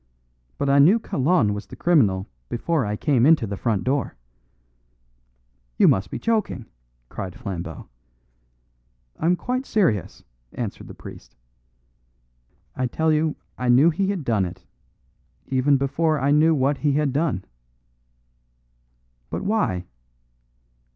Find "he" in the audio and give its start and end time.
13.91-14.09, 16.79-16.93